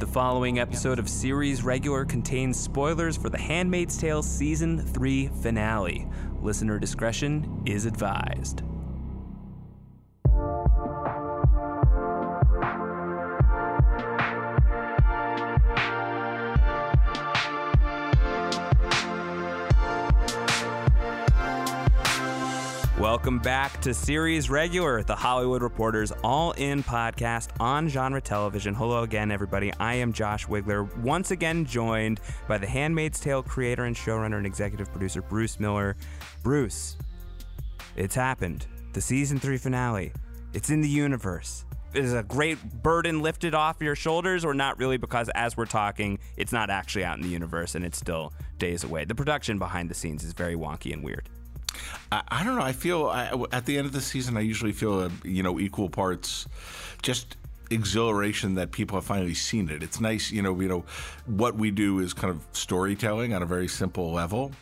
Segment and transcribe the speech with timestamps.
[0.00, 6.08] The following episode of Series Regular contains spoilers for The Handmaid's Tale Season 3 finale.
[6.40, 8.62] Listener discretion is advised.
[23.20, 28.72] Welcome back to Series Regular, the Hollywood Reporter's all in podcast on genre television.
[28.72, 29.70] Hello again, everybody.
[29.78, 34.46] I am Josh Wigler, once again joined by The Handmaid's Tale creator and showrunner and
[34.46, 35.98] executive producer Bruce Miller.
[36.42, 36.96] Bruce,
[37.94, 38.64] it's happened.
[38.94, 40.14] The season three finale.
[40.54, 41.66] It's in the universe.
[41.92, 44.96] Is a great burden lifted off your shoulders, or not really?
[44.96, 48.82] Because as we're talking, it's not actually out in the universe and it's still days
[48.82, 49.04] away.
[49.04, 51.28] The production behind the scenes is very wonky and weird.
[52.12, 52.62] I, I don't know.
[52.62, 55.58] I feel I, at the end of the season, I usually feel a, you know
[55.58, 56.46] equal parts,
[57.02, 57.36] just
[57.70, 59.82] exhilaration that people have finally seen it.
[59.82, 60.58] It's nice, you know.
[60.60, 60.84] You know,
[61.26, 64.52] what we do is kind of storytelling on a very simple level.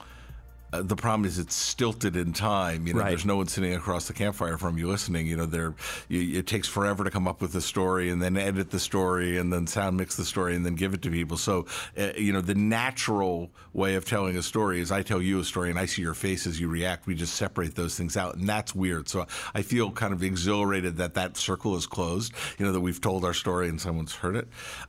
[0.73, 2.87] Uh, the problem is it's stilted in time.
[2.87, 3.09] You know, Right.
[3.11, 5.27] there's no one sitting across the campfire from you listening.
[5.27, 5.75] You know, there
[6.11, 9.53] it takes forever to come up with the story and then edit the story and
[9.53, 11.37] then sound mix the story and then give it to people.
[11.39, 15.41] So, uh, you know, the natural way of telling a story is I tell you
[15.41, 17.07] a story and I see your face as you react.
[17.07, 19.09] We just separate those things out, and that's weird.
[19.09, 22.33] So I feel kind of exhilarated that that circle is closed.
[22.59, 24.49] You know, that we've told our story and someone's heard it.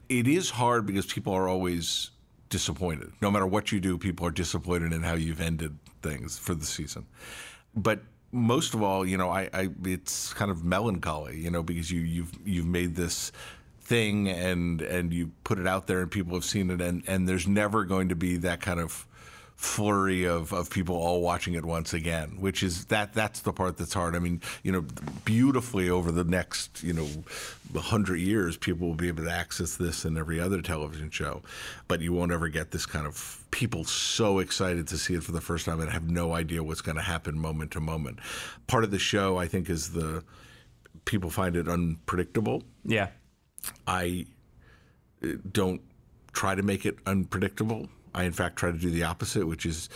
[0.09, 2.11] It is hard because people are always
[2.49, 3.11] disappointed.
[3.21, 6.65] No matter what you do, people are disappointed in how you've ended things for the
[6.65, 7.05] season.
[7.75, 11.91] But most of all, you know, I, I it's kind of melancholy, you know, because
[11.91, 13.31] you you've you've made this
[13.81, 17.27] thing and and you put it out there and people have seen it and and
[17.27, 19.07] there's never going to be that kind of
[19.59, 23.75] flurry of, of people all watching it once again, which is that that's the part
[23.75, 24.15] that's hard.
[24.15, 24.85] I mean, you know,
[25.25, 27.05] beautifully over the next, you know,
[27.75, 31.41] hundred years, people will be able to access this and every other television show,
[31.89, 35.33] but you won't ever get this kind of people so excited to see it for
[35.33, 38.19] the first time and have no idea what's going to happen moment to moment.
[38.67, 40.23] Part of the show, I think, is the
[41.03, 42.63] people find it unpredictable.
[42.85, 43.09] Yeah.
[43.85, 44.25] I
[45.21, 45.81] uh, don't
[46.31, 47.89] try to make it unpredictable.
[48.13, 49.89] I, in fact, try to do the opposite, which is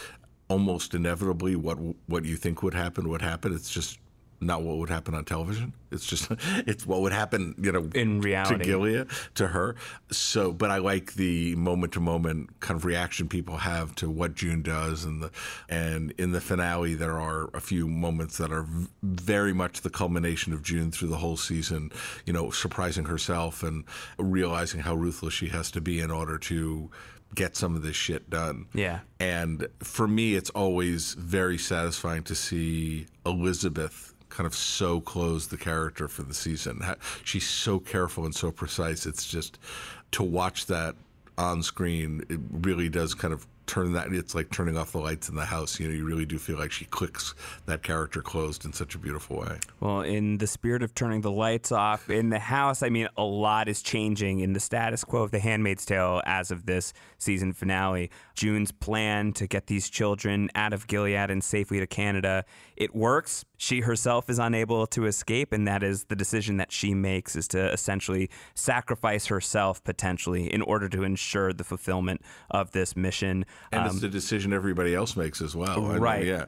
[0.49, 3.53] almost inevitably what what you think would happen would happen.
[3.53, 3.99] It's just
[4.45, 5.73] not what would happen on television.
[5.91, 6.27] It's just
[6.67, 8.57] it's what would happen, you know, In reality.
[8.57, 9.75] to Gilead, to her.
[10.11, 14.35] So, but I like the moment to moment kind of reaction people have to what
[14.35, 15.31] June does, and the
[15.69, 18.67] and in the finale there are a few moments that are
[19.01, 21.91] very much the culmination of June through the whole season.
[22.25, 23.85] You know, surprising herself and
[24.17, 26.91] realizing how ruthless she has to be in order to
[27.35, 28.67] get some of this shit done.
[28.73, 28.99] Yeah.
[29.19, 35.57] And for me, it's always very satisfying to see Elizabeth kind of so close the
[35.57, 36.81] character for the season.
[37.23, 39.05] She's so careful and so precise.
[39.05, 39.59] It's just
[40.11, 40.95] to watch that
[41.37, 44.11] on screen, it really does kind of turn that.
[44.11, 45.79] It's like turning off the lights in the house.
[45.79, 47.33] You know, you really do feel like she clicks
[47.65, 49.59] that character closed in such a beautiful way.
[49.79, 53.23] Well, in the spirit of turning the lights off in the house, I mean, a
[53.23, 57.53] lot is changing in the status quo of The Handmaid's Tale as of this season
[57.53, 58.09] finale.
[58.35, 62.45] June's plan to get these children out of Gilead and safely to Canada,
[62.75, 63.45] it works.
[63.63, 67.47] She herself is unable to escape, and that is the decision that she makes is
[67.49, 73.45] to essentially sacrifice herself potentially in order to ensure the fulfillment of this mission.
[73.71, 75.81] And Um, it's the decision everybody else makes as well.
[75.81, 76.25] Right.
[76.25, 76.45] yeah.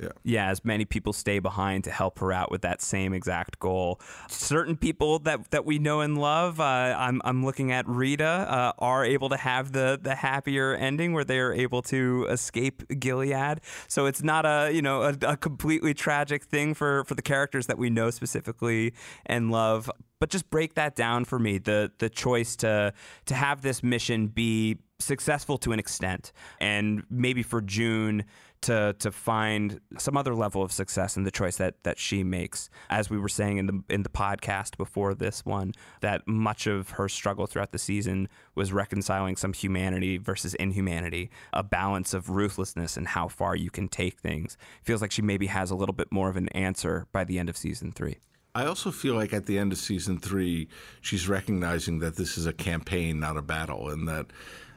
[0.00, 0.10] Yeah.
[0.22, 4.00] yeah, as many people stay behind to help her out with that same exact goal.
[4.28, 8.72] Certain people that that we know and love, uh, I'm I'm looking at Rita, uh,
[8.78, 13.60] are able to have the the happier ending where they are able to escape Gilead.
[13.88, 17.66] So it's not a you know a, a completely tragic thing for for the characters
[17.66, 18.94] that we know specifically
[19.26, 19.90] and love.
[20.20, 21.58] But just break that down for me.
[21.58, 22.92] The the choice to
[23.26, 28.24] to have this mission be successful to an extent, and maybe for June
[28.62, 32.70] to to find some other level of success in the choice that that she makes.
[32.90, 36.90] As we were saying in the in the podcast before this one, that much of
[36.90, 42.96] her struggle throughout the season was reconciling some humanity versus inhumanity, a balance of ruthlessness
[42.96, 44.56] and how far you can take things.
[44.82, 47.48] Feels like she maybe has a little bit more of an answer by the end
[47.48, 48.18] of season three.
[48.54, 50.68] I also feel like at the end of season three,
[51.00, 54.26] she's recognizing that this is a campaign, not a battle, and that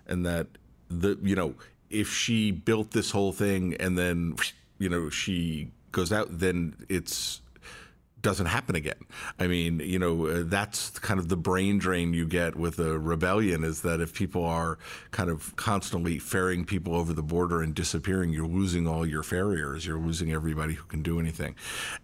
[0.06, 0.48] and that
[0.90, 1.56] the you know
[1.92, 4.36] if she built this whole thing and then
[4.80, 7.42] you know she goes out, then it's
[8.22, 9.06] doesn't happen again.
[9.40, 12.98] I mean, you know, uh, that's kind of the brain drain you get with a
[13.00, 14.78] rebellion is that if people are
[15.12, 19.86] kind of constantly ferrying people over the border and disappearing, you're losing all your farriers.
[19.86, 21.56] You're losing everybody who can do anything.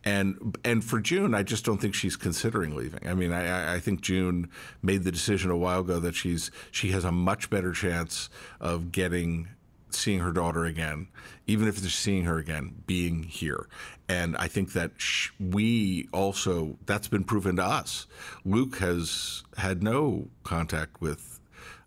[0.03, 3.07] And and for June, I just don't think she's considering leaving.
[3.07, 4.49] I mean, I, I think June
[4.81, 8.29] made the decision a while ago that she's she has a much better chance
[8.59, 9.49] of getting
[9.89, 11.07] seeing her daughter again,
[11.45, 13.67] even if they're seeing her again, being here.
[14.09, 18.07] And I think that sh- we also, that's been proven to us.
[18.45, 21.39] Luke has had no contact with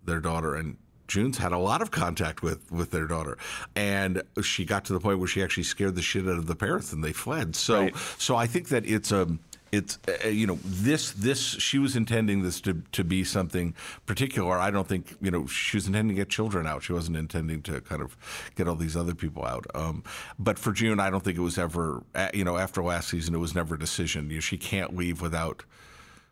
[0.05, 0.77] their daughter, and
[1.07, 3.37] June's had a lot of contact with, with their daughter.
[3.75, 6.55] And she got to the point where she actually scared the shit out of the
[6.55, 7.55] parents and they fled.
[7.55, 7.95] So, right.
[8.17, 9.27] so I think that it's a,
[9.71, 13.73] it's uh, you know this this she was intending this to to be something
[14.05, 14.57] particular.
[14.57, 16.83] I don't think you know she was intending to get children out.
[16.83, 18.17] She wasn't intending to kind of
[18.55, 19.65] get all these other people out.
[19.73, 20.03] Um,
[20.37, 23.33] but for June, I don't think it was ever uh, you know after last season
[23.33, 24.29] it was never a decision.
[24.29, 25.63] You know, she can't leave without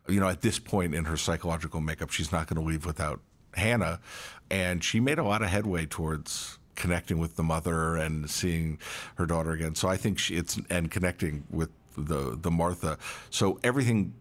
[0.06, 3.20] you know at this point in her psychological makeup, she's not going to leave without
[3.54, 4.00] Hannah,
[4.50, 8.78] and she made a lot of headway towards connecting with the mother and seeing
[9.16, 9.74] her daughter again.
[9.74, 11.70] So I think she, it's and connecting with
[12.00, 12.98] the the Martha.
[13.30, 14.14] So everything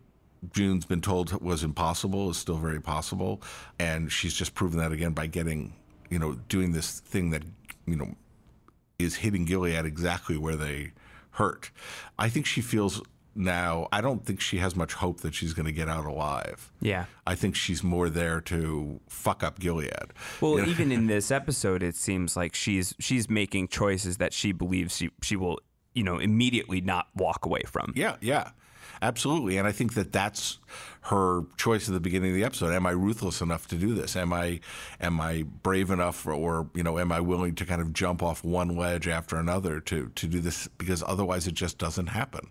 [0.53, 3.41] June's been told was impossible is still very possible,
[3.77, 5.73] and she's just proven that again by getting
[6.09, 7.43] you know doing this thing that
[7.85, 8.15] you know
[8.97, 10.91] is hitting Gilead exactly where they
[11.31, 11.71] hurt.
[12.17, 13.01] I think she feels
[13.35, 16.71] now I don't think she has much hope that she's going to get out alive.
[16.81, 17.05] Yeah.
[17.25, 20.13] I think she's more there to fuck up Gilead.
[20.41, 20.69] Well, you know?
[20.69, 25.11] even in this episode it seems like she's she's making choices that she believes she
[25.21, 25.59] she will
[25.93, 27.93] you know, immediately not walk away from.
[27.95, 28.51] Yeah, yeah.
[29.01, 29.57] Absolutely.
[29.57, 30.59] And I think that that's
[31.03, 32.73] her choice at the beginning of the episode.
[32.73, 34.15] Am I ruthless enough to do this?
[34.15, 34.59] Am I
[34.99, 38.21] am I brave enough or, or you know, am I willing to kind of jump
[38.21, 42.49] off one ledge after another to to do this because otherwise it just doesn't happen.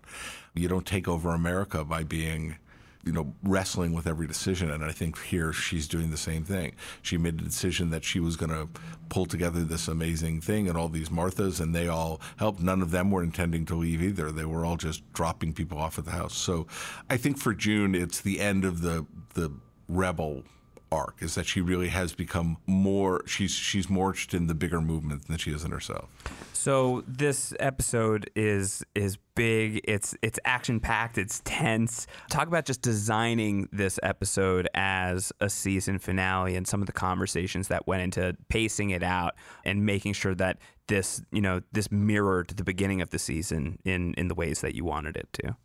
[0.55, 2.57] You don't take over America by being
[3.05, 4.69] you know, wrestling with every decision.
[4.71, 6.75] And I think here she's doing the same thing.
[7.01, 8.67] She made a decision that she was going to
[9.07, 12.61] pull together this amazing thing and all these Marthas, and they all helped.
[12.61, 14.31] None of them were intending to leave either.
[14.31, 16.35] They were all just dropping people off at the house.
[16.35, 16.67] So
[17.09, 19.51] I think for June, it's the end of the the
[19.87, 20.43] rebel
[20.91, 24.81] arc is that she really has become more she's she's more interested in the bigger
[24.81, 26.09] movement than she is in herself.
[26.53, 29.79] So this episode is is big.
[29.85, 31.17] It's it's action packed.
[31.17, 32.05] It's tense.
[32.29, 37.69] Talk about just designing this episode as a season finale and some of the conversations
[37.69, 40.57] that went into pacing it out and making sure that
[40.87, 44.75] this you know this mirrored the beginning of the season in in the ways that
[44.75, 45.55] you wanted it to.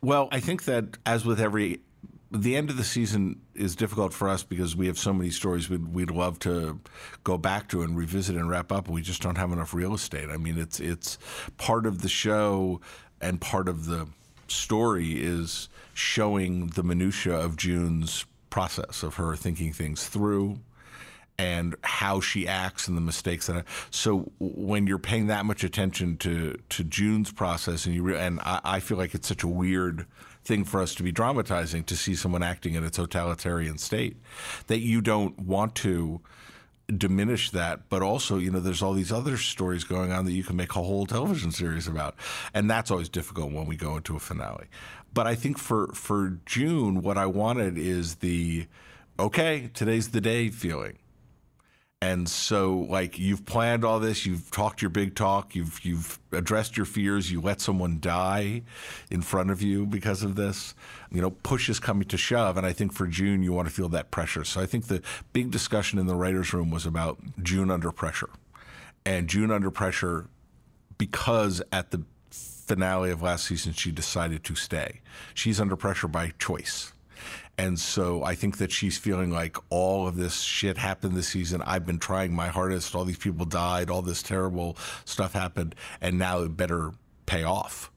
[0.00, 1.80] Well, I think that as with every
[2.30, 5.70] the end of the season is difficult for us because we have so many stories
[5.70, 6.78] we'd, we'd love to
[7.24, 8.88] go back to and revisit and wrap up.
[8.88, 10.28] We just don't have enough real estate.
[10.28, 11.18] I mean, it's it's
[11.56, 12.80] part of the show
[13.20, 14.08] and part of the
[14.48, 20.58] story is showing the minutia of June's process of her thinking things through
[21.38, 23.56] and how she acts and the mistakes that.
[23.56, 28.18] I, so when you're paying that much attention to to June's process and you re,
[28.18, 30.06] and I, I feel like it's such a weird
[30.48, 34.16] thing for us to be dramatizing to see someone acting in a totalitarian state
[34.66, 36.20] that you don't want to
[36.96, 40.42] diminish that but also you know there's all these other stories going on that you
[40.42, 42.14] can make a whole television series about.
[42.54, 44.66] And that's always difficult when we go into a finale.
[45.12, 48.66] But i think for for june what i wanted is the
[49.18, 50.98] okay today's the day feeling
[52.00, 56.76] and so, like you've planned all this, you've talked your big talk, you've you've addressed
[56.76, 58.62] your fears, you let someone die
[59.10, 60.76] in front of you because of this.
[61.10, 63.74] You know, push is coming to shove, and I think for June you want to
[63.74, 64.44] feel that pressure.
[64.44, 65.02] So I think the
[65.32, 68.30] big discussion in the writers' room was about June under pressure,
[69.04, 70.28] and June under pressure
[70.98, 75.00] because at the finale of last season she decided to stay.
[75.34, 76.92] She's under pressure by choice
[77.58, 81.60] and so I think that she's feeling like all of this shit happened this season.
[81.62, 82.94] I've been trying my hardest.
[82.94, 83.90] All these people died.
[83.90, 85.74] All this terrible stuff happened.
[86.00, 86.92] And now it better
[87.26, 87.90] pay off.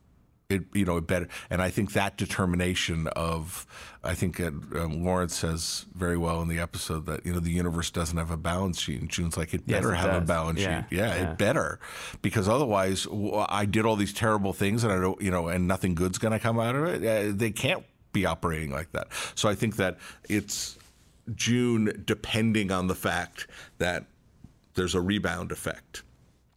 [0.49, 1.29] It, you know, it better.
[1.49, 3.65] And I think that determination of,
[4.03, 7.51] I think it, um, Lawrence says very well in the episode that, you know, the
[7.51, 8.99] universe doesn't have a balance sheet.
[8.99, 10.23] And June's like, it better yes, it have does.
[10.23, 10.81] a balance yeah.
[10.81, 10.97] sheet.
[10.97, 11.79] Yeah, yeah, it better.
[12.21, 13.07] Because otherwise,
[13.47, 16.33] I did all these terrible things and I don't, you know, and nothing good's going
[16.33, 17.05] to come out of it.
[17.05, 19.07] Uh, they can't be operating like that.
[19.35, 19.97] So I think that
[20.29, 20.77] it's
[21.35, 24.05] June depending on the fact that
[24.75, 26.03] there's a rebound effect.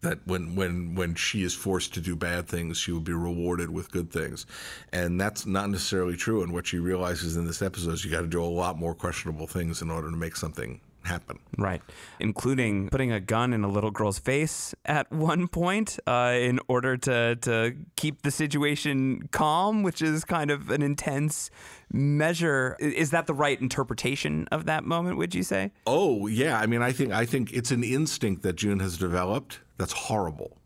[0.00, 3.70] That when, when when she is forced to do bad things, she will be rewarded
[3.70, 4.44] with good things,
[4.92, 6.42] and that's not necessarily true.
[6.42, 8.94] And what she realizes in this episode is you got to do a lot more
[8.94, 11.38] questionable things in order to make something happen.
[11.58, 11.82] Right.
[12.18, 16.96] Including putting a gun in a little girl's face at one point uh, in order
[16.96, 21.50] to, to keep the situation calm, which is kind of an intense
[21.92, 22.76] measure.
[22.80, 25.72] Is that the right interpretation of that moment, would you say?
[25.86, 26.58] Oh, yeah.
[26.58, 30.58] I mean, I think I think it's an instinct that June has developed that's horrible.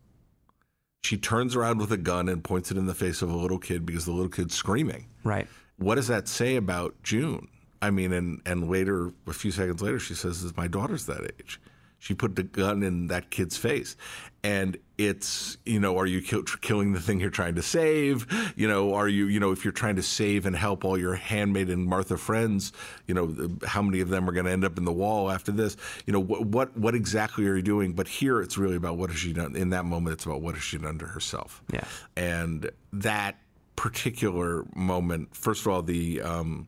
[1.03, 3.57] She turns around with a gun and points it in the face of a little
[3.57, 5.07] kid because the little kid's screaming.
[5.23, 5.47] Right.
[5.77, 7.47] What does that say about June?
[7.81, 11.23] I mean, and and later, a few seconds later, she says, Is "My daughter's that
[11.39, 11.59] age."
[12.01, 13.97] She put the gun in that kid's face,
[14.41, 18.25] and it's you know, are you kill, killing the thing you're trying to save?
[18.55, 21.15] You know, are you you know, if you're trying to save and help all your
[21.15, 22.71] handmaid and Martha friends,
[23.05, 25.51] you know, how many of them are going to end up in the wall after
[25.51, 25.75] this?
[26.05, 27.91] You know, what what what exactly are you doing?
[27.91, 30.13] But here, it's really about what has she done in that moment.
[30.13, 31.61] It's about what has she done to herself.
[31.71, 31.83] Yeah,
[32.15, 33.35] and that
[33.75, 35.35] particular moment.
[35.35, 36.67] First of all, the um,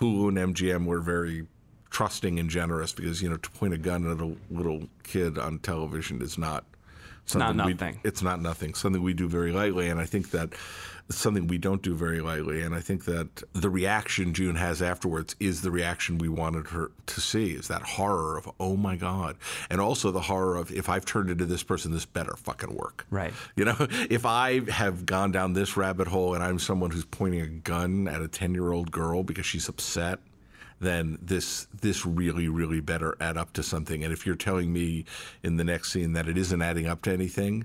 [0.00, 1.46] Hulu and MGM were very
[1.90, 5.58] trusting and generous because you know to point a gun at a little kid on
[5.58, 6.64] television is not
[7.30, 8.00] something not nothing.
[8.02, 8.74] We, it's not nothing.
[8.74, 10.54] Something we do very lightly, and I think that
[11.10, 12.62] something we don't do very lightly.
[12.62, 16.90] And I think that the reaction June has afterwards is the reaction we wanted her
[17.06, 19.36] to see: is that horror of "Oh my God,"
[19.70, 23.06] and also the horror of if I've turned into this person, this better fucking work.
[23.10, 23.32] Right.
[23.56, 23.76] You know,
[24.10, 28.08] if I have gone down this rabbit hole and I'm someone who's pointing a gun
[28.08, 30.20] at a ten year old girl because she's upset
[30.80, 34.04] then this this really really better add up to something.
[34.04, 35.04] And if you're telling me
[35.42, 37.64] in the next scene that it isn't adding up to anything,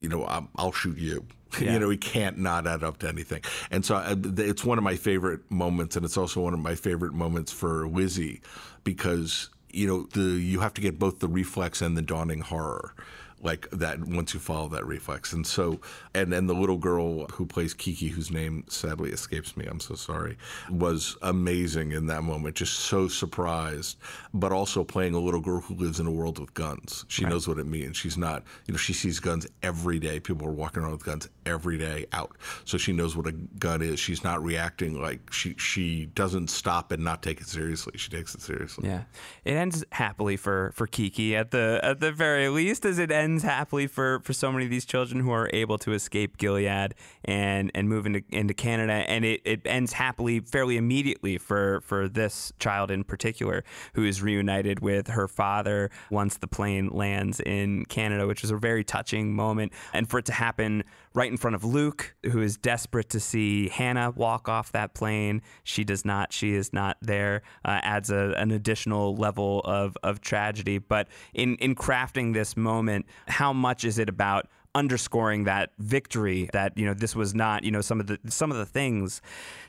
[0.00, 1.26] you know, i will shoot you.
[1.60, 1.74] Yeah.
[1.74, 3.40] you know, he can't not add up to anything.
[3.70, 6.74] And so uh, it's one of my favorite moments, and it's also one of my
[6.74, 8.42] favorite moments for Lizzie
[8.84, 12.94] because you know the you have to get both the reflex and the dawning horror
[13.42, 15.32] like that once you follow that reflex.
[15.32, 15.80] And so,
[16.14, 19.94] and then the little girl who plays Kiki, whose name sadly escapes me, I'm so
[19.94, 20.38] sorry,
[20.70, 23.98] was amazing in that moment, just so surprised,
[24.32, 27.04] but also playing a little girl who lives in a world with guns.
[27.08, 27.30] She right.
[27.30, 27.96] knows what it means.
[27.96, 30.18] She's not, you know, she sees guns every day.
[30.18, 32.36] People are walking around with guns every day out.
[32.64, 34.00] So she knows what a gun is.
[34.00, 37.92] She's not reacting like she, she doesn't stop and not take it seriously.
[37.96, 38.88] She takes it seriously.
[38.88, 39.02] Yeah.
[39.44, 43.25] It ends happily for, for Kiki at the, at the very least as it ends
[43.26, 46.94] ends happily for, for so many of these children who are able to escape Gilead
[47.24, 48.92] and, and move into, into Canada.
[48.92, 53.64] And it, it ends happily fairly immediately for, for this child in particular,
[53.94, 58.56] who is reunited with her father once the plane lands in Canada, which is a
[58.56, 59.72] very touching moment.
[59.92, 60.84] And for it to happen
[61.16, 65.40] right in front of Luke, who is desperate to see Hannah walk off that plane.
[65.64, 66.30] She does not.
[66.30, 67.42] She is not there.
[67.64, 70.76] Uh, adds a, an additional level of, of tragedy.
[70.76, 74.46] But in, in crafting this moment, how much is it about
[74.76, 78.52] underscoring that victory that you know this was not you know some of the some
[78.52, 79.22] of the things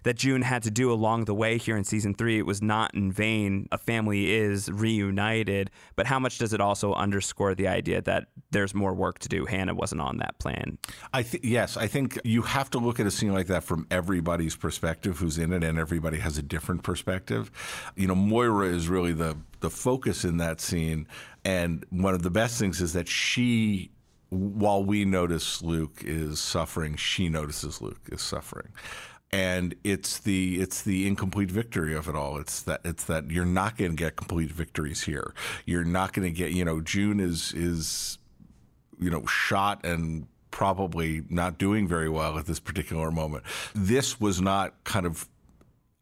[0.04, 2.94] that June had to do along the way here in season 3 it was not
[2.94, 3.68] in vain.
[3.72, 8.76] A family is reunited but how much does it also underscore the idea that there's
[8.76, 9.46] more work to do?
[9.46, 10.78] Hannah wasn't on that plan.
[11.14, 14.58] I yes I think you have to look at a scene like that from everybody's
[14.58, 17.50] perspective who's in it and everybody has a different perspective.
[17.96, 21.08] You know Moira is really the the focus in that scene
[21.46, 23.90] and one of the best things is that she
[24.30, 28.70] while we notice Luke is suffering, she notices Luke is suffering.
[29.32, 32.38] And it's the it's the incomplete victory of it all.
[32.38, 35.34] It's that it's that you're not going to get complete victories here.
[35.66, 38.20] You're not going to get you know June is is
[39.00, 43.44] you know shot and probably not doing very well at this particular moment.
[43.76, 45.28] This was not kind of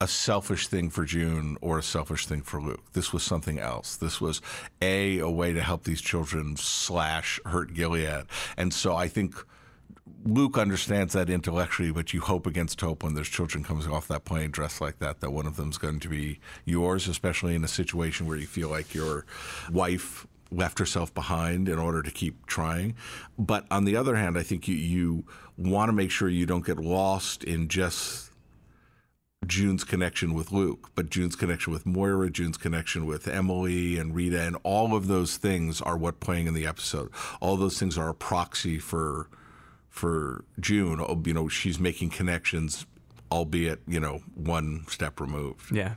[0.02, 2.92] a selfish thing for June or a selfish thing for Luke.
[2.92, 3.96] This was something else.
[3.96, 4.42] This was
[4.82, 8.25] a a way to help these children slash hurt Gilead.
[8.58, 9.36] And so I think
[10.25, 14.25] Luke understands that intellectually, but you hope against hope when there's children coming off that
[14.25, 17.68] plane dressed like that, that one of them's going to be yours, especially in a
[17.68, 19.25] situation where you feel like your
[19.72, 22.96] wife left herself behind in order to keep trying.
[23.40, 25.25] But on the other hand, I think you, you
[25.58, 28.32] want to make sure you don't get lost in just
[29.48, 34.42] June's connection with Luke, but June's connection with Moira, June's connection with Emily and Rita,
[34.42, 37.12] and all of those things are what playing in the episode.
[37.40, 39.30] All those things are a proxy for
[39.90, 41.00] for June.
[41.00, 42.86] Oh, you know, she's making connections,
[43.32, 45.75] albeit you know one step removed.
[45.75, 45.96] Yeah.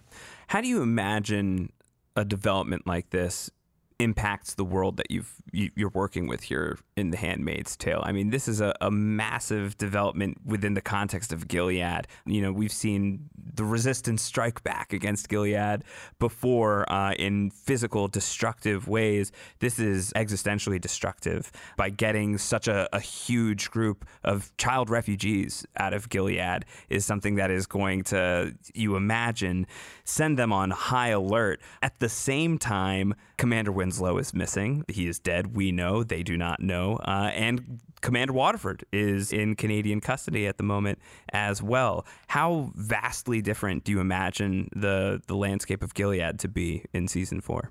[0.49, 1.73] How do you imagine
[2.17, 3.50] a development like this
[3.99, 8.02] impacts the world that you've you, you're working with here in The Handmaid's Tale.
[8.05, 12.07] I mean, this is a, a massive development within the context of Gilead.
[12.26, 15.85] You know, we've seen the resistance strike back against Gilead
[16.19, 19.33] before uh, in physical destructive ways.
[19.59, 25.93] This is existentially destructive by getting such a, a huge group of child refugees out
[25.93, 29.67] of Gilead is something that is going to you imagine
[30.05, 31.61] send them on high alert.
[31.83, 34.85] At the same time, Commander Winslow is missing.
[34.87, 35.57] He is dead.
[35.57, 36.04] We know.
[36.04, 36.97] They do not know.
[36.97, 40.99] Uh, and Commander Waterford is in Canadian custody at the moment
[41.33, 42.04] as well.
[42.26, 47.40] How vastly different do you imagine the the landscape of Gilead to be in season
[47.40, 47.71] four?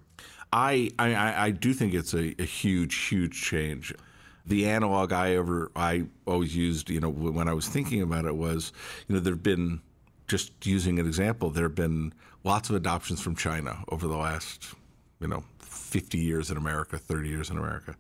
[0.52, 3.94] I I, I do think it's a, a huge huge change.
[4.44, 8.36] The analog I ever I always used, you know, when I was thinking about it
[8.36, 8.74] was,
[9.08, 9.82] you know, there've been
[10.28, 12.12] just using an example, there have been
[12.44, 14.74] lots of adoptions from China over the last,
[15.20, 17.96] you know, 50 years in America, 30 years in America.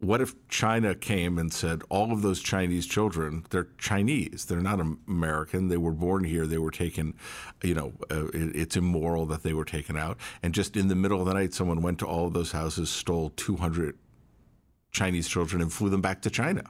[0.00, 4.80] What if China came and said, all of those Chinese children, they're Chinese, they're not
[4.80, 7.14] American, they were born here, they were taken,
[7.62, 10.16] you know, uh, it, it's immoral that they were taken out.
[10.42, 12.88] And just in the middle of the night, someone went to all of those houses,
[12.88, 13.98] stole 200
[14.90, 16.64] Chinese children, and flew them back to China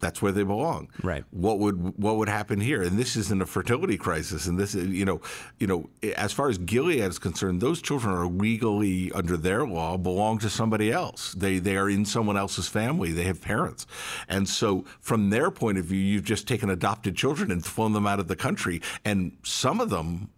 [0.00, 0.88] that's where they belong.
[1.02, 1.24] Right.
[1.30, 2.82] What would what would happen here?
[2.82, 4.46] And this isn't a fertility crisis.
[4.46, 5.20] And this, is, you know,
[5.58, 9.96] you know, as far as Gilead is concerned, those children are legally under their law
[9.96, 11.32] belong to somebody else.
[11.34, 13.12] They they are in someone else's family.
[13.12, 13.86] They have parents,
[14.28, 18.06] and so from their point of view, you've just taken adopted children and flown them
[18.06, 18.80] out of the country.
[19.04, 20.30] And some of them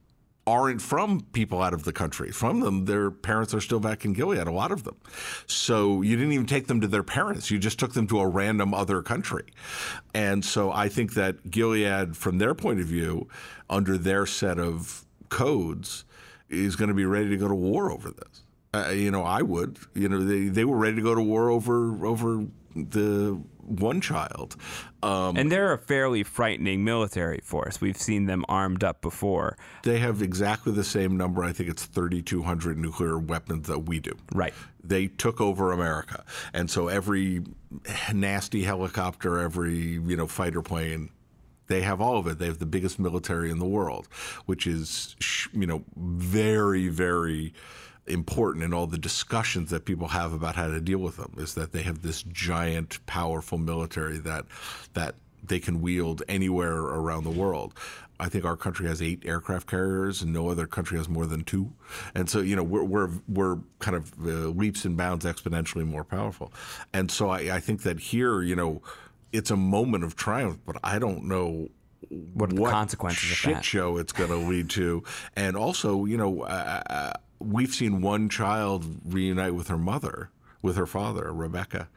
[0.50, 2.30] aren't from people out of the country.
[2.32, 4.96] From them, their parents are still back in Gilead, a lot of them.
[5.46, 7.50] So you didn't even take them to their parents.
[7.50, 9.44] You just took them to a random other country.
[10.12, 13.28] And so I think that Gilead, from their point of view,
[13.68, 16.04] under their set of codes,
[16.48, 18.42] is going to be ready to go to war over this.
[18.72, 19.78] Uh, you know, I would.
[19.94, 24.56] You know, they, they were ready to go to war over over the one child.
[25.02, 27.80] Um, and they're a fairly frightening military force.
[27.80, 29.56] We've seen them armed up before.
[29.84, 31.44] They have exactly the same number.
[31.44, 34.12] I think it's 3,200 nuclear weapons that we do.
[34.32, 34.54] Right.
[34.82, 37.42] They took over America, and so every
[38.12, 41.10] nasty helicopter, every you know fighter plane
[41.70, 42.38] they have all of it.
[42.38, 44.08] They have the biggest military in the world,
[44.44, 45.14] which is,
[45.52, 47.54] you know, very, very
[48.06, 51.54] important in all the discussions that people have about how to deal with them is
[51.54, 54.46] that they have this giant, powerful military that
[54.94, 57.74] that they can wield anywhere around the world.
[58.18, 61.42] I think our country has eight aircraft carriers, and no other country has more than
[61.42, 61.72] two.
[62.14, 66.04] And so, you know, we're we're, we're kind of uh, leaps and bounds exponentially more
[66.04, 66.52] powerful.
[66.92, 68.82] And so, I, I, think that here, you know,
[69.32, 71.68] it's a moment of triumph, but I don't know.
[72.32, 75.04] What, what consequences shit show it's going to lead to,
[75.36, 76.42] and also, you know,
[77.40, 80.30] we've seen one child reunite with her mother,
[80.62, 81.88] with her father, Rebecca.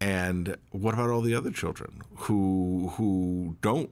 [0.00, 3.90] And what about all the other children who who don't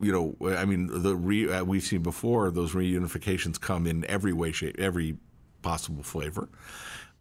[0.00, 4.32] you know, I mean, the re, uh, we've seen before those reunifications come in every
[4.32, 5.16] way, shape, every
[5.62, 6.48] possible flavor,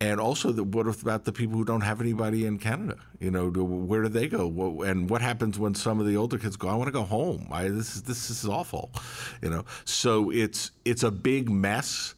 [0.02, 2.98] and also the, what about the people who don't have anybody in Canada?
[3.20, 4.82] You know, do, where do they go?
[4.82, 6.68] And what happens when some of the older kids go?
[6.68, 7.48] I want to go home.
[7.50, 8.92] I, this is this is awful,
[9.42, 9.64] you know.
[9.86, 12.14] So it's it's a big mess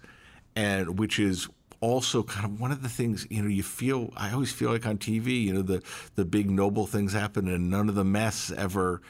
[0.58, 1.48] and which is
[1.82, 4.88] also kind of one of the things you know you feel I always feel like
[4.88, 5.84] on TV you know the
[6.16, 9.02] the big noble things happen and none of the mess ever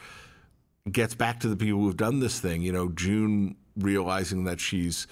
[0.92, 2.60] gets back to the people who've done this thing.
[2.60, 5.06] You know June realizing that she's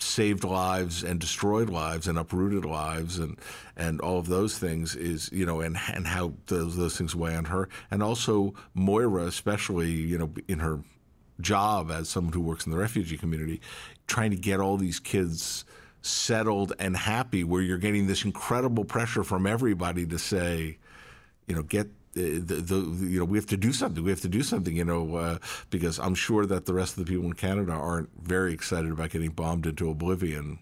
[0.00, 3.38] saved lives and destroyed lives and uprooted lives and
[3.76, 7.36] and all of those things is you know and and how those those things weigh
[7.36, 7.68] on her.
[7.92, 10.80] And also Moira especially you know in her
[11.40, 13.60] job as someone who works in the refugee community
[14.06, 15.64] trying to get all these kids
[16.02, 20.78] settled and happy where you're getting this incredible pressure from everybody to say,
[21.46, 24.02] you know, get the, the, the, you know we have to do something.
[24.02, 24.74] We have to do something.
[24.74, 25.38] You know, uh,
[25.70, 29.10] because I'm sure that the rest of the people in Canada aren't very excited about
[29.10, 30.58] getting bombed into oblivion.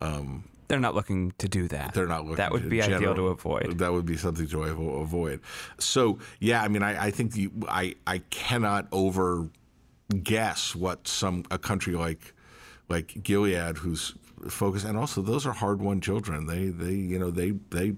[0.00, 1.92] Um, they're not looking to do that.
[1.92, 2.36] They're not looking.
[2.36, 3.78] That would be general, ideal to avoid.
[3.78, 5.40] That would be something to avoid.
[5.78, 9.48] So yeah, I mean, I, I think the, I I cannot over
[10.12, 12.34] guess what some a country like
[12.88, 14.14] like Gilead, who's
[14.48, 16.46] focused, and also those are hard won children.
[16.46, 17.94] They they you know they they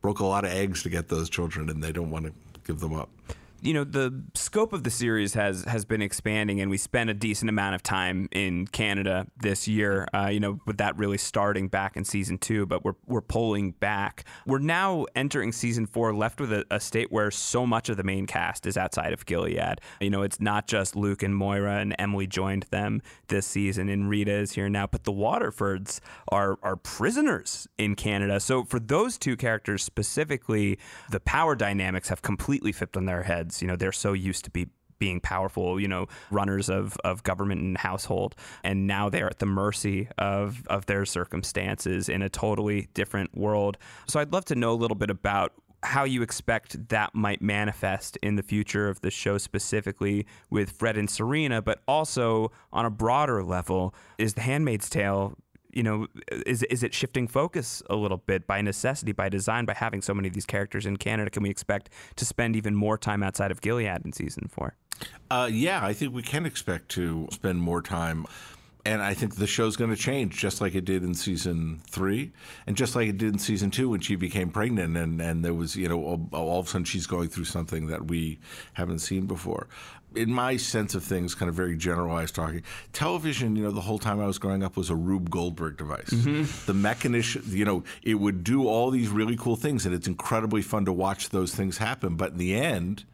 [0.00, 2.32] broke a lot of eggs to get those children, and they don't want to
[2.64, 3.10] give them up.
[3.60, 7.14] You know the scope of the series has has been expanding and we spent a
[7.14, 11.66] decent amount of time in Canada this year uh, you know with that really starting
[11.68, 14.24] back in season 2 but we're we're pulling back.
[14.46, 18.04] We're now entering season 4 left with a, a state where so much of the
[18.04, 19.80] main cast is outside of Gilead.
[20.00, 24.08] You know it's not just Luke and Moira and Emily joined them this season and
[24.08, 28.38] Rita is here now but the Waterfords are are prisoners in Canada.
[28.38, 30.78] So for those two characters specifically
[31.10, 34.50] the power dynamics have completely flipped on their heads you know, they're so used to
[34.50, 38.34] be being powerful, you know, runners of, of government and household.
[38.64, 43.78] And now they're at the mercy of, of their circumstances in a totally different world.
[44.06, 45.52] So I'd love to know a little bit about
[45.84, 50.96] how you expect that might manifest in the future of the show specifically with Fred
[50.96, 55.36] and Serena, but also on a broader level, is The Handmaid's Tale
[55.78, 56.08] you know,
[56.44, 60.12] is is it shifting focus a little bit by necessity, by design, by having so
[60.12, 61.30] many of these characters in Canada?
[61.30, 64.74] Can we expect to spend even more time outside of Gilead in season four?
[65.30, 68.26] Uh, yeah, I think we can expect to spend more time.
[68.84, 72.32] And I think the show's going to change just like it did in season three
[72.66, 75.52] and just like it did in season two when she became pregnant and, and there
[75.52, 78.38] was, you know, all, all of a sudden she's going through something that we
[78.72, 79.68] haven't seen before
[80.14, 83.98] in my sense of things, kind of very generalized talking, television, you know, the whole
[83.98, 86.10] time I was growing up was a Rube Goldberg device.
[86.10, 86.66] Mm-hmm.
[86.66, 90.62] The mechanism, you know, it would do all these really cool things, and it's incredibly
[90.62, 92.16] fun to watch those things happen.
[92.16, 93.04] But in the end,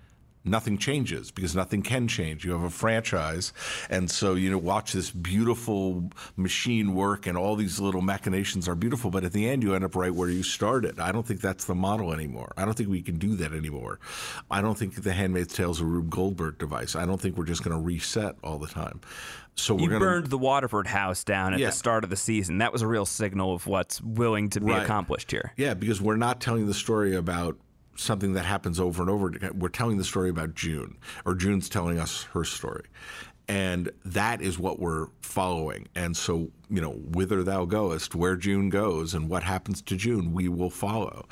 [0.45, 2.45] nothing changes because nothing can change.
[2.45, 3.53] You have a franchise,
[3.91, 8.75] and so you know watch this beautiful machine work, and all these little machinations are
[8.75, 9.11] beautiful.
[9.11, 11.01] But at the end, you end up right where you started.
[11.01, 12.53] I don't think that's the model anymore.
[12.57, 13.99] I don't think we can do that anymore.
[14.51, 16.97] I don't think The Handmaid's Tale is a Rube Goldberg device.
[16.97, 19.01] I don't think we're just going to reset all the time.
[19.57, 21.67] So you we're gonna, burned the Waterford house down at yeah.
[21.67, 22.59] the start of the season.
[22.59, 24.83] That was a real signal of what's willing to be right.
[24.83, 25.53] accomplished here.
[25.57, 27.57] Yeah, because we're not telling the story about
[27.97, 29.33] something that happens over and over.
[29.55, 32.85] We're telling the story about June, or June's telling us her story.
[33.47, 35.89] And that is what we're following.
[35.95, 40.33] And so, you know, whither thou goest, where June goes, and what happens to June,
[40.33, 41.27] we will follow.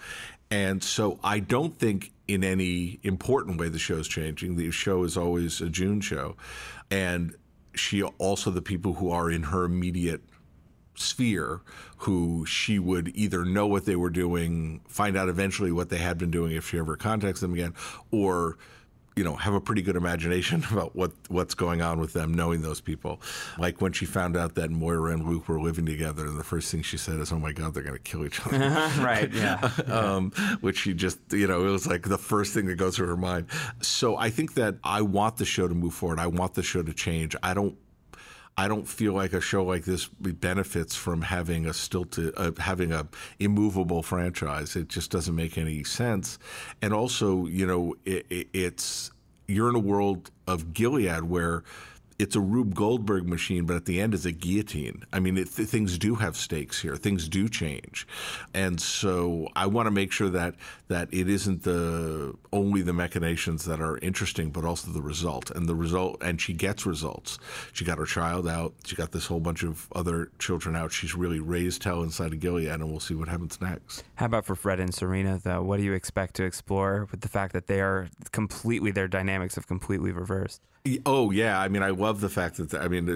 [0.51, 4.57] And so I don't think in any important way the show's changing.
[4.57, 6.37] The show is always a June show.
[6.91, 7.35] And
[7.75, 10.21] she also, the people who are in her immediate
[11.03, 11.61] sphere
[11.99, 16.19] who she would either know what they were doing, find out eventually what they had
[16.19, 17.75] been doing if she ever contacts them again,
[18.11, 18.57] or
[19.17, 22.63] you know have a pretty good imagination about what what's going on with them knowing
[22.63, 23.21] those people.
[23.59, 26.71] Like when she found out that Moira and Luke were living together and the first
[26.71, 28.59] thing she said is oh my god they're going to kill each other.
[29.03, 32.77] Right yeah, um, which she just you know it was like the first thing that
[32.77, 33.47] goes through her mind.
[33.81, 36.19] So I think that I want the show to move forward.
[36.19, 37.37] I want the show to change.
[37.43, 37.77] I don't
[38.57, 42.93] I don't feel like a show like this benefits from having a stilted, uh, having
[42.93, 44.77] a immovable franchise.
[44.77, 46.39] It just doesn't make any sense.
[46.83, 49.11] And also, you know, it, it, it's
[49.49, 51.63] you're in a world of Gilead where
[52.23, 55.03] it's a Rube Goldberg machine, but at the end is a guillotine.
[55.13, 56.95] I mean, it, th- things do have stakes here.
[56.95, 58.07] Things do change,
[58.55, 60.55] and so I want to make sure that
[60.87, 65.51] that it isn't the only the machinations that are interesting, but also the result.
[65.51, 67.41] And the result, and she gets results.
[67.73, 68.73] She got her child out.
[68.85, 70.93] She got this whole bunch of other children out.
[70.93, 74.05] She's really raised hell inside of Gilead, and we'll see what happens next.
[74.15, 75.63] How about for Fred and Serena, though?
[75.63, 79.57] What do you expect to explore with the fact that they are completely their dynamics
[79.57, 80.61] have completely reversed?
[81.07, 83.07] Oh yeah, I mean, I love the fact that I mean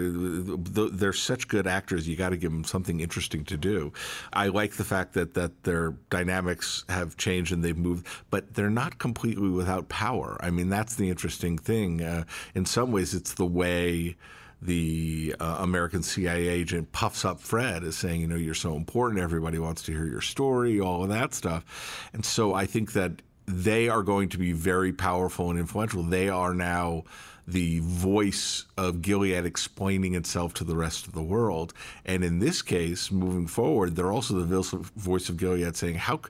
[0.73, 2.07] they're such good actors.
[2.07, 3.93] You got to give them something interesting to do.
[4.33, 8.71] I like the fact that that their dynamics have changed and they've moved, but they're
[8.71, 10.37] not completely without power.
[10.39, 12.03] I mean, that's the interesting thing.
[12.03, 12.23] Uh,
[12.55, 14.15] in some ways, it's the way
[14.63, 19.21] the uh, American CIA agent puffs up Fred as saying, you know, you're so important.
[19.21, 22.09] Everybody wants to hear your story, all of that stuff.
[22.13, 26.05] And so I think that they are going to be very powerful and influential.
[26.05, 27.05] They are now
[27.47, 31.73] the voice of Gilead explaining itself to the rest of the world.
[32.05, 34.63] And in this case, moving forward, they're also the
[34.97, 36.21] voice of Gilead saying, "How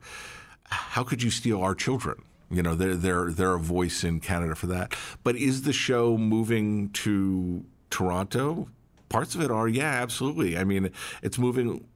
[0.65, 4.55] how could you steal our children?" You know, they're they're they're a voice in Canada
[4.55, 4.95] for that.
[5.25, 8.69] But is the show moving to Toronto?
[9.09, 10.59] Parts of it are, yeah, absolutely.
[10.59, 10.91] I mean,
[11.23, 11.87] it's moving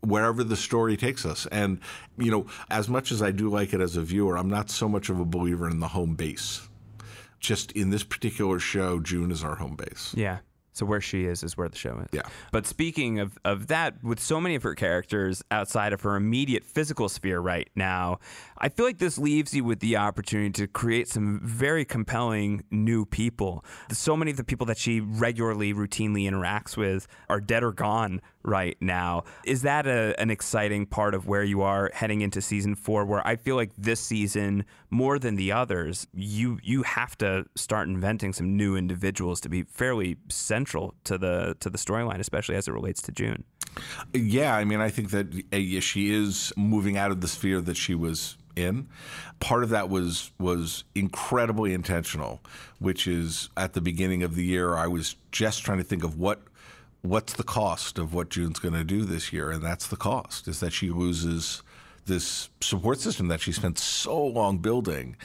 [0.00, 1.46] wherever the story takes us.
[1.46, 1.80] And,
[2.16, 4.88] you know, as much as I do like it as a viewer, I'm not so
[4.88, 6.68] much of a believer in the home base
[7.42, 10.14] just in this particular show, June is our home base.
[10.16, 10.38] Yeah.
[10.74, 12.08] So where she is is where the show is.
[12.12, 12.22] Yeah.
[12.50, 16.64] But speaking of, of that, with so many of her characters outside of her immediate
[16.64, 18.20] physical sphere right now,
[18.64, 23.04] I feel like this leaves you with the opportunity to create some very compelling new
[23.04, 23.64] people.
[23.90, 28.20] So many of the people that she regularly, routinely interacts with are dead or gone
[28.44, 29.24] right now.
[29.44, 33.04] Is that a, an exciting part of where you are heading into season four?
[33.04, 37.88] Where I feel like this season, more than the others, you you have to start
[37.88, 42.68] inventing some new individuals to be fairly central to the to the storyline, especially as
[42.68, 43.42] it relates to June.
[44.12, 47.76] Yeah, I mean, I think that uh, she is moving out of the sphere that
[47.76, 48.88] she was in.
[49.40, 52.40] Part of that was was incredibly intentional,
[52.78, 56.18] which is at the beginning of the year I was just trying to think of
[56.18, 56.40] what
[57.02, 60.48] what's the cost of what June's going to do this year, and that's the cost
[60.48, 61.62] is that she loses
[62.06, 65.16] this support system that she spent so long building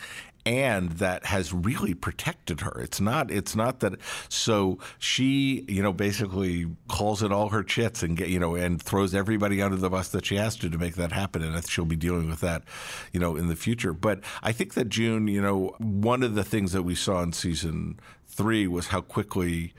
[0.47, 2.79] and that has really protected her.
[2.79, 8.01] It's not it's not that so she, you know, basically calls in all her chits
[8.01, 10.77] and get, you know, and throws everybody under the bus that she has to to
[10.77, 12.63] make that happen and she'll be dealing with that,
[13.11, 13.91] you know, in the future.
[13.91, 17.33] But I think that June, you know, one of the things that we saw in
[17.33, 19.73] season 3 was how quickly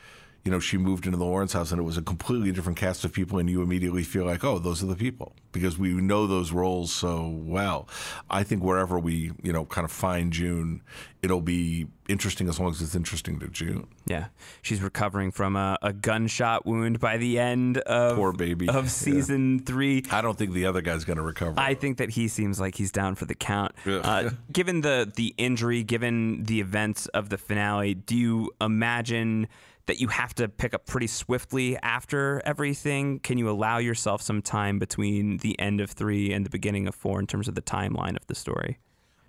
[0.48, 3.04] you know, she moved into the Lawrence house and it was a completely different cast
[3.04, 6.26] of people, and you immediately feel like, oh, those are the people because we know
[6.26, 7.87] those roles so well.
[8.30, 10.80] I think wherever we, you know, kind of find June,
[11.20, 13.88] it'll be interesting as long as it's interesting to June.
[14.06, 14.28] Yeah,
[14.62, 19.58] she's recovering from a, a gunshot wound by the end of poor baby of season
[19.58, 19.64] yeah.
[19.66, 20.02] three.
[20.11, 21.61] I don't think the other guy's going to recover.
[21.61, 23.74] I think that he seems like he's down for the count.
[23.87, 29.46] Uh, given the the injury, given the events of the finale, do you imagine?
[29.88, 33.18] That you have to pick up pretty swiftly after everything?
[33.20, 36.94] Can you allow yourself some time between the end of three and the beginning of
[36.94, 38.79] four in terms of the timeline of the story?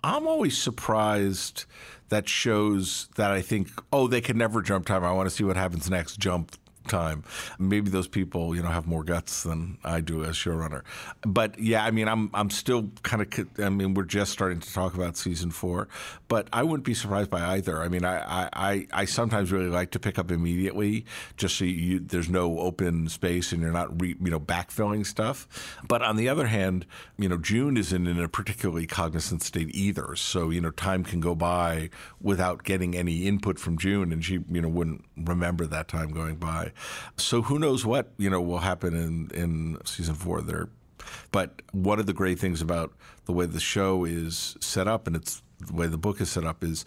[0.04, 1.64] I'm always surprised
[2.10, 5.02] that shows that I think, oh, they can never jump time.
[5.02, 6.18] I want to see what happens next.
[6.18, 6.52] Jump
[6.88, 7.24] time.
[7.58, 10.82] Maybe those people, you know, have more guts than I do as showrunner.
[11.22, 13.48] But yeah, I mean, I'm I'm still kind of.
[13.58, 15.88] I mean, we're just starting to talk about season four,
[16.28, 17.82] but I wouldn't be surprised by either.
[17.82, 21.04] I mean, I I, I sometimes really like to pick up immediately,
[21.36, 25.76] just so you there's no open space and you're not re, you know backfilling stuff.
[25.86, 26.86] But on the other hand,
[27.18, 30.16] you know, June isn't in a particularly cognizant state either.
[30.16, 31.90] So you know, time can go by
[32.20, 36.36] without getting any input from June, and she you know wouldn't remember that time going
[36.36, 36.72] by.
[37.16, 40.68] So who knows what you know will happen in in season four there.
[41.32, 42.92] But one of the great things about
[43.24, 46.44] the way the show is set up and it's the way the book is set
[46.44, 46.84] up is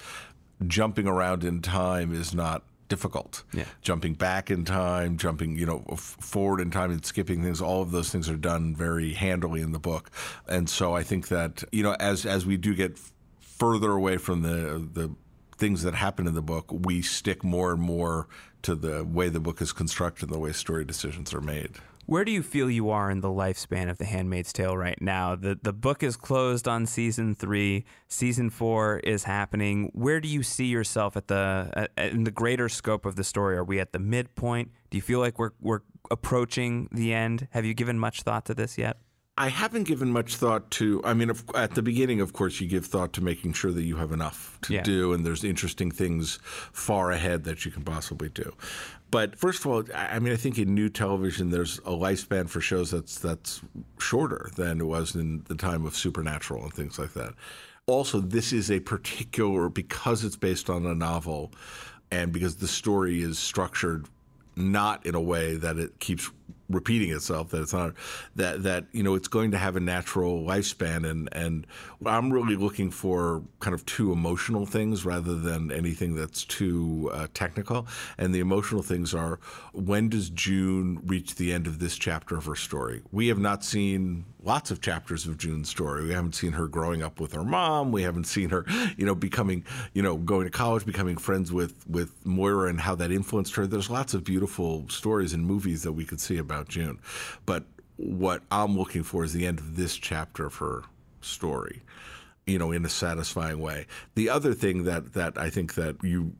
[0.67, 3.43] jumping around in time is not difficult.
[3.53, 3.65] Yeah.
[3.81, 7.91] Jumping back in time, jumping, you know, forward in time and skipping things, all of
[7.91, 10.11] those things are done very handily in the book.
[10.47, 12.99] And so I think that, you know, as as we do get
[13.39, 15.15] further away from the the
[15.63, 18.27] things that happen in the book, we stick more and more
[18.63, 21.77] to the way the book is constructed and the way story decisions are made.
[22.05, 25.37] Where do you feel you are in the lifespan of The Handmaid's Tale right now?
[25.37, 27.85] The the book is closed on season three.
[28.09, 29.89] Season four is happening.
[29.93, 33.55] Where do you see yourself at the in the greater scope of the story?
[33.55, 34.69] Are we at the midpoint?
[34.89, 35.79] Do you feel like we're we're
[36.11, 37.47] approaching the end?
[37.51, 38.97] Have you given much thought to this yet?
[39.35, 41.01] I haven't given much thought to.
[41.03, 43.95] I mean, at the beginning, of course, you give thought to making sure that you
[43.95, 44.83] have enough to yeah.
[44.83, 48.53] do, and there's interesting things far ahead that you can possibly do.
[49.09, 52.61] But first of all, I mean, I think in new television, there's a lifespan for
[52.61, 53.61] shows that's that's
[53.99, 57.33] shorter than it was in the time of Supernatural and things like that.
[57.87, 61.51] Also, this is a particular because it's based on a novel,
[62.11, 64.05] and because the story is structured
[64.55, 66.29] not in a way that it keeps
[66.69, 67.93] repeating itself that it's not
[68.35, 71.09] that that you know it's going to have a natural lifespan.
[71.09, 71.67] And and
[72.05, 77.27] I'm really looking for kind of two emotional things rather than anything that's too uh,
[77.33, 77.87] technical.
[78.17, 79.39] And the emotional things are
[79.73, 83.01] when does June reach the end of this chapter of her story?
[83.11, 86.03] We have not seen lots of chapters of June's story.
[86.03, 87.91] We haven't seen her growing up with her mom.
[87.91, 88.65] We haven't seen her
[88.97, 92.95] you know becoming you know going to college becoming friends with with Moira and how
[92.95, 93.67] that influenced her.
[93.67, 96.99] There's lots of beautiful stories and movies that we could see about about June.
[97.45, 97.65] But
[97.97, 100.83] what I'm looking for is the end of this chapter of her
[101.21, 101.81] story,
[102.45, 103.85] you know, in a satisfying way.
[104.15, 106.33] The other thing that that I think that you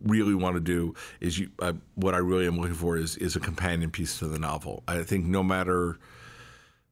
[0.00, 3.36] really want to do is you uh, what I really am looking for is is
[3.36, 4.82] a companion piece to the novel.
[4.88, 5.98] I think no matter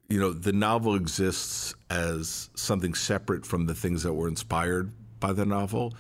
[0.09, 5.33] you know the novel exists as something separate from the things that were inspired by
[5.33, 5.95] the novel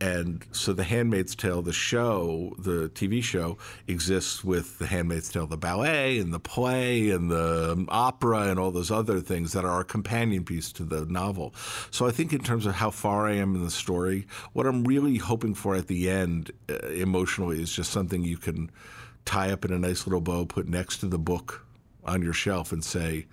[0.00, 5.46] and so the handmaid's tale the show the tv show exists with the handmaid's tale
[5.46, 9.80] the ballet and the play and the opera and all those other things that are
[9.80, 11.54] a companion piece to the novel.
[11.90, 14.84] So i think in terms of how far i am in the story what i'm
[14.84, 18.70] really hoping for at the end uh, emotionally is just something you can
[19.24, 21.64] tie up in a nice little bow put next to the book
[22.04, 23.26] on your shelf and say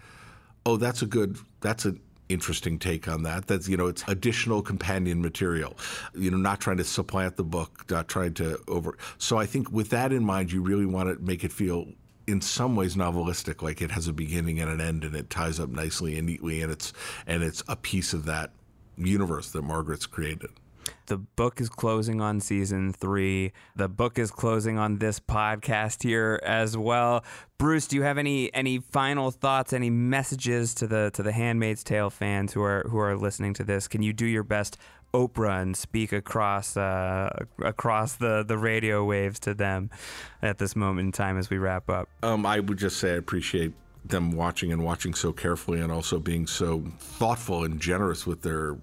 [0.66, 1.96] oh that's a good that's a
[2.32, 3.48] interesting take on that.
[3.48, 5.78] That's you know it's additional companion material.
[6.14, 8.98] You know, not trying to supplant the book, not trying to over.
[9.18, 11.88] So I think with that in mind, you really want to make it feel
[12.28, 15.60] in some ways novelistic, like it has a beginning and an end, and it ties
[15.60, 16.94] up nicely and neatly, and it's
[17.28, 18.52] and it's a piece of that
[18.98, 20.50] universe that Margaret's created.
[21.08, 23.52] The book is closing on season three.
[23.76, 27.24] The book is closing on this podcast here as well.
[27.58, 31.84] Bruce, do you have any any final thoughts, any messages to the to the Handmaid's
[31.84, 33.88] Tale fans who are who are listening to this?
[33.88, 34.78] Can you do your best
[35.14, 37.30] Oprah and speak across uh,
[37.64, 39.90] across the, the radio waves to them
[40.42, 42.08] at this moment in time as we wrap up?
[42.24, 43.74] Um, I would just say I appreciate
[44.06, 48.78] them watching and watching so carefully and also being so thoughtful and generous with their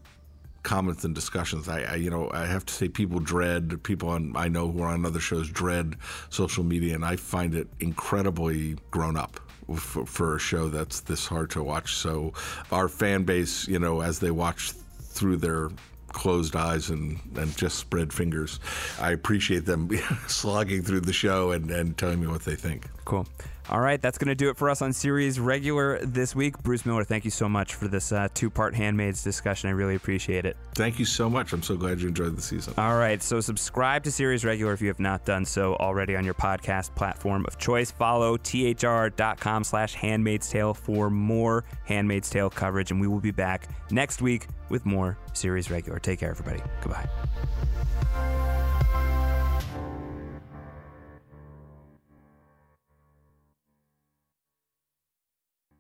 [0.63, 1.69] comments and discussions.
[1.69, 4.83] I, I, you know, I have to say, people dread people on I know who
[4.83, 5.97] are on other shows dread
[6.31, 9.41] social media, and I find it incredibly grown up.
[9.77, 12.33] For, for a show that's this hard to watch, so
[12.73, 15.69] our fan base, you know, as they watch through their
[16.13, 18.61] closed eyes and, and just spread fingers.
[19.01, 19.91] I appreciate them
[20.27, 22.87] slogging through the show and, and telling me what they think.
[23.05, 23.27] Cool.
[23.71, 26.59] All right, that's going to do it for us on Series Regular this week.
[26.63, 29.69] Bruce Miller, thank you so much for this uh, two part Handmaids discussion.
[29.69, 30.57] I really appreciate it.
[30.75, 31.53] Thank you so much.
[31.53, 32.73] I'm so glad you enjoyed the season.
[32.79, 36.25] All right, so subscribe to Series Regular if you have not done so already on
[36.25, 37.91] your podcast platform of choice.
[37.91, 43.69] Follow thr.com slash handmaid's tale for more Handmaid's Tale coverage, and we will be back
[43.91, 45.99] next week with more Series Regular.
[45.99, 46.63] Take care, everybody.
[46.81, 47.09] Goodbye.